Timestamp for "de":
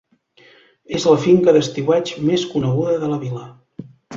3.05-3.13